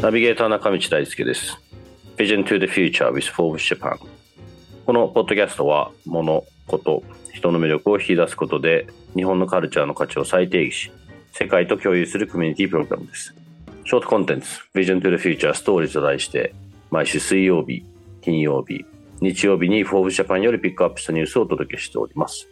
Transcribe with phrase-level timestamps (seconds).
[0.00, 1.58] ナビゲーター中道大輔です。
[2.16, 3.98] Vision to the Future with Forbes Japan
[4.86, 7.02] このポッドキャストは物、こと、
[7.34, 10.90] 人の魅力を引き出すことで日本のカルチャーの価値を再定義し
[11.32, 13.34] 世界と共有するコミュニティプログラムです。
[13.84, 16.54] ショートコンテンツ Vision to the Future Story と題して
[16.90, 17.84] 毎週水曜日、
[18.22, 18.86] 金曜日、
[19.20, 22.48] 日曜日に Forbes Japan よりピックアップしたニュースをお届けしております。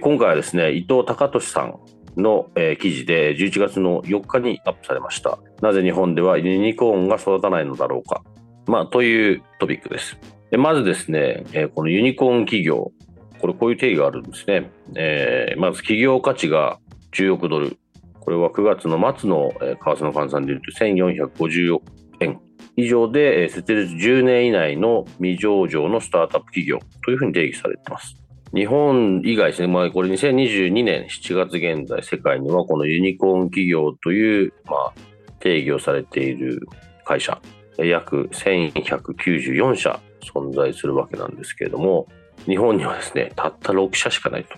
[0.00, 1.78] 今回はですね、伊藤隆俊さん
[2.18, 5.38] の、えー、記事で11月の4日にアップされました。
[5.62, 8.22] なぜ日本ではユニコーンが育たないのだろうか。
[8.66, 10.18] まあ、というトピックです。
[10.50, 12.92] でまずですね、えー、このユニコーン企業、
[13.40, 14.70] これこういう定義があるんですね。
[14.94, 16.78] えー、まず企業価値が
[17.12, 17.78] 10億ドル。
[18.20, 21.82] これは9月の末の為替の換算でいうと1450億
[22.20, 22.38] 円
[22.76, 28.16] 以上でえ設立10年以内の未上場のスタートアップ企業というふうに定義されています。
[28.54, 34.92] 日本以外ですね、まあ、これ2022年7月現在、世界にはこのユニコーン企業という、まあ、
[35.40, 36.66] 定義をされている
[37.04, 37.40] 会社、
[37.78, 42.06] 約1194社存在するわけなんですけれども、
[42.46, 44.56] 日本にはですね、たった6社しかないと。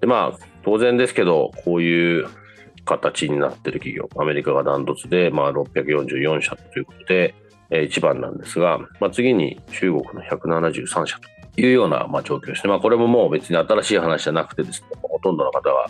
[0.00, 2.28] で、まあ、当然ですけど、こういう
[2.84, 7.34] 形になっている企業、アメリカがダントツで、まあ、644社ということで、
[7.70, 11.39] えー、一番なんですが、まあ、次に中国の173社と。
[11.56, 12.70] いうような、まあ、状況ですね。
[12.70, 15.88] まあ、これももう別に新しい話じゃなくてですね、ほとんどの方は、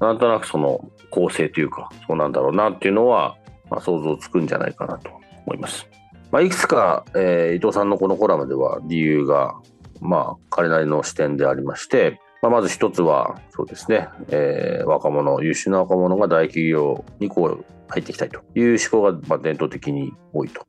[0.00, 3.36] なんとなくその構成というか、そうなんだろうなっていうのは、
[3.70, 5.10] まあ、想像つくんじゃないかなと
[5.46, 5.88] 思います。
[6.30, 9.54] まあ、いくつか、えー、伊藤さんのこのコラムでは理由が、
[10.00, 20.66] まあ、彼なりの視点でありまして、まあ、まず一つは、そうですね、えー、若者、優秀な若者が大企業にこう入っていきたいという思考が、まあ、伝統的に多いと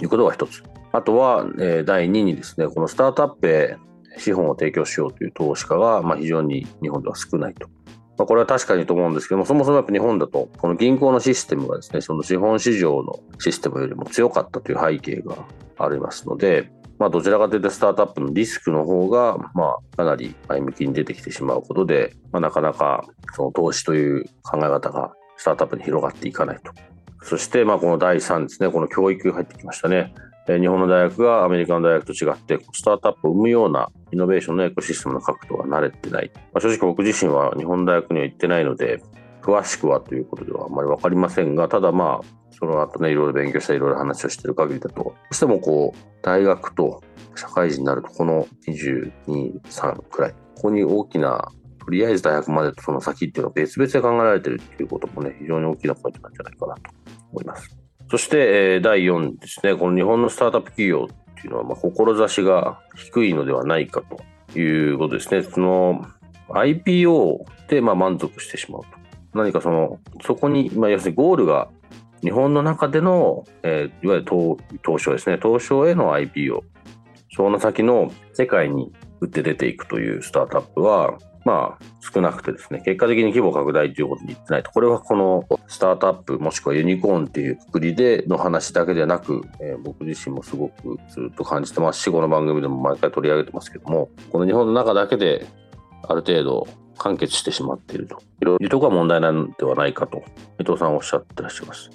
[0.00, 0.62] いうことが一つ。
[0.92, 3.76] あとは、えー、第2にですね、このスタートアップへ
[4.18, 7.68] 資本を提供しようという投資家が、まあ、非常に日本では少ないと。
[8.18, 15.36] まあ、これは確かにと思うんですけども、そもそもやっぱ日本だと、この銀行のシステムがですね、その資本市場のシステムよりも強かったという背景が
[15.78, 23.04] ありますので、まあ、どちらかというとスタートアップのリスクの方が、まあ、かなり前向きに出てきてしまうことで、まあ、なかなか
[23.34, 26.72] その投資という考え方がスタートアップに広がっていかないと。
[27.22, 30.14] そして、まあ、この第3ですね、この教育が入ってきましたね。
[30.46, 36.32] 日本の大学がアメリカの大学と違って、スタートアップを生むようなイノベーションのエコシステムの確度が慣れてない。
[36.34, 39.00] まあ、正直僕自身は日本大学には行ってないので、
[39.40, 47.02] 詳しくはということではあまり分かりませんが、ただまあ、その後ね、いろいろ勉強したいろいろ話をしてる限りだと、どうしてもこう、大学と
[47.36, 51.50] 社会人になると、この22、3くらい、ここに大きな、
[51.84, 57.01] とりあえず大学までとその先っていうのは別々で考えられてるっていうこともね、非常に大きなポイントなんじゃないかなと
[57.32, 57.76] 思います。
[58.10, 65.42] そして、えー、第4ですね、この日本のスタートアップ企業っていうのは、まあ、志が低いのではないかということですね。
[65.42, 66.04] その
[66.50, 67.38] IPO
[67.68, 68.88] でまあ満足してしまうと。
[69.34, 71.68] 何かその、そこに、まあ、要するにゴールが
[72.22, 76.60] 日本の中での、えー、いわゆる東東証ですね、東証への IPO、
[77.34, 95.46] その先の世界に打って出ていくというスタートアップは、まあ、少なくてですね、結果的に規模拡大ということに言ってないと、これはこのスタートアップもしくはユニコーンっていうくくりでの話だけではなく、えー、僕自身もすごくずっと感じてますし、この番組でも毎回取り上げてますけども、この日本の中だけで
[96.02, 98.22] ある程度完結してしまっていると
[98.60, 100.22] いうとこが問題なんではないかと、
[100.60, 101.90] 伊藤さんおっしゃってらっしゃいます。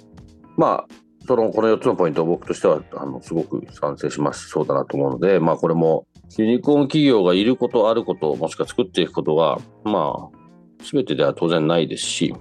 [0.56, 0.94] まあ、
[1.28, 4.48] そのこの4つのポイントを僕としてはあのすごく賛成します。
[4.48, 6.06] そうだなと思うので、まあ、これも
[6.38, 12.34] ユニコーン企業がいること、あること、もしくは作っていくことは、まあ、すべてでは当然ないですし、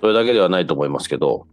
[0.00, 1.48] それだけではないと思いますけど、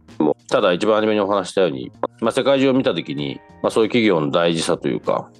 [0.48, 1.90] ただ一番初めにお話したように、
[2.20, 5.32] まあ、世界中を見たときに、まあ、そういう企業の大事さというか、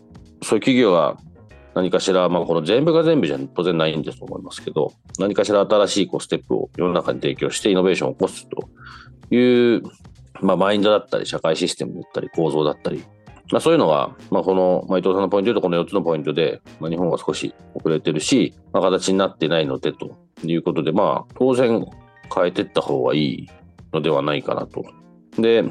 [0.43, 1.17] そういう企業が
[1.77, 8.69] 何かしら、まあ、この全部が全部じゃ当然ないんですと思いますけど、何かしら新しいこうステップを世の中に提供してイノベーションを起こすと
[9.35, 9.83] いう、
[10.43, 13.03] まあ、マインドだったり、社会システムだったり、構造だったり、
[13.53, 21.87] まあ、そういうのは、まあ、この、まあ、伊藤さんのポイントでとこの4つのポイントで、まあ、日本は少し遅れてるし、まあ、形になってないのでということで、まあ、当然
[22.35, 23.49] 変えていった方がいい
[23.93, 24.85] のではないかなと。
[25.41, 25.63] で、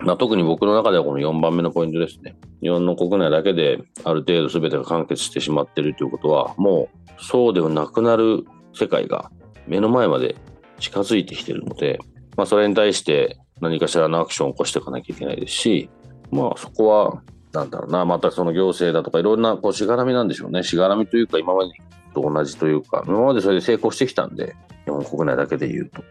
[0.00, 2.36] まあ、特に僕の中ではこの4番目のポイントですね。
[2.60, 6.88] 日本の国内だけである程度全てが完結してしまっているということは、も
[7.18, 8.44] うそうではなくなる
[8.74, 9.30] 世界が
[9.66, 10.36] 目の前まで
[10.78, 11.98] 近づいてきてるので、
[12.36, 15.90] まあ、それに対して何かしらのアクションを起こしていかなきゃいけないですし、
[16.30, 17.22] まあ、そこは、
[17.52, 20.62] なんだろうな、またその行政だとか、いろんなこうしがらみなんでしょうね。
[20.62, 21.72] しがらみというか、今まで
[22.14, 24.54] と同じというか、今までそれで成功してきたんで、
[24.84, 26.02] 日本国内だけで言うと。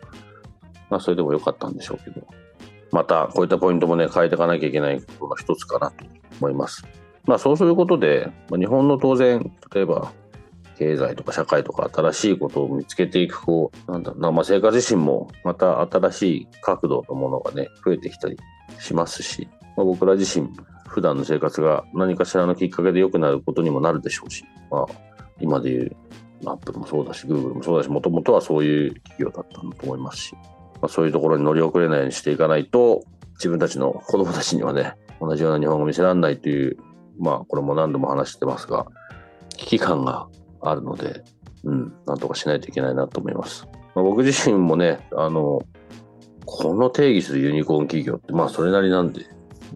[0.90, 2.26] まあ、それでも良かったんでしょうけど。
[2.92, 6.06] また、こういったポイントもね、変えていかなきゃいけないことの一つかなと
[6.40, 6.84] 思います。
[7.26, 10.12] まあ、そうすることで、日本の当然、例えば、
[10.78, 18.38] 経済とか社会とか新しいことを見つけていく、こう、なんだろうな、まあ、生活自身もまた新しい角度のものがね、増えてきたり
[18.80, 20.50] しますし、まあ、僕ら自身、
[20.88, 24.86] 普段の生活が何かしらのきっかけで良くなることにもなるでしょうし、まあ、
[25.40, 25.96] 今でいう、
[26.46, 30.42] アップルもそうだし、グーグルもそうだし、もともとはそういう企業だったんだと思いますし、ま
[30.84, 33.04] あ、そういうところに乗り遅れないようにしていかないと、
[33.36, 36.78] 自分たちの子供たちにはね、同じような日本語を見せられないという、
[37.18, 38.86] まあ、これも何度も話してますが、
[39.58, 40.28] 危機感が
[40.66, 41.24] あるので、
[41.64, 43.68] うん、なんとかしないといけないなと思います。
[43.96, 45.62] まあ、僕自身もね、あの、
[46.46, 49.26] この定義するユニコーン企業って、まあ、それなりなんで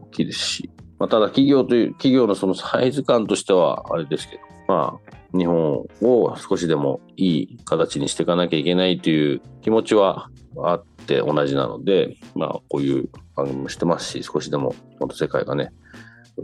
[0.02, 15.72] 大きいですし、まあ、ただ企業という、企業のそのサイズ感としてはあれですけど、まあ、日本を少しでもいい形にしていかなきゃいけないという気持ちはあって同じなので、まあ、こういう番組もしてますし、少しでももっと世界がね、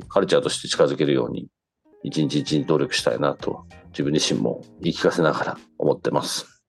[0.10, 1.48] カルチャーとして近づけるように、
[2.06, 6.62] 一日一日努力したいなと、自分自身も言い聞かせながら思ってます。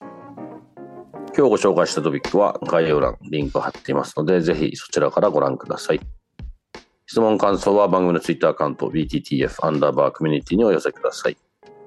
[0.00, 6.00] 今日ご紹介したトピックは概要欄、リンク貼っていますので、ぜひそちらからご覧ください。
[7.06, 11.38] 質問、感想は番組のツイッターアカウント BTTF アンダーバーコミュニティにお寄せください。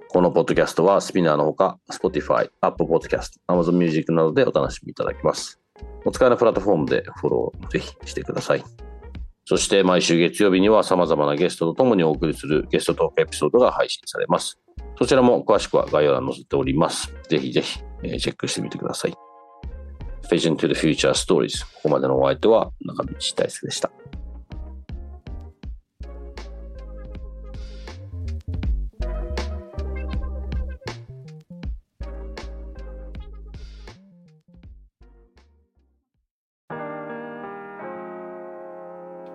[0.09, 5.59] このポッドキャストはスピナーのほか、Spotify、Apple Podcast、Amazon Music などでお楽しみいただけます。
[6.05, 8.63] お使いのプラットフォームでフォローぜひしてください。
[9.45, 14.57] そして毎週月曜日には様々なゲストとともにお送りするゲストトークエピソードが配信されます。
[14.97, 17.13] そちらも詳しくは概要欄に載せております。
[17.29, 19.13] ぜひぜひ、えー、チェックしてみてください。
[20.29, 21.65] Vision to the Future Stories。
[21.65, 23.91] ここまでのお相手は中道大輔でした。